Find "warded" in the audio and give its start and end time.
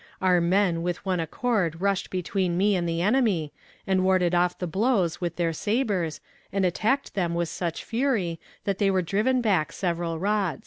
4.03-4.33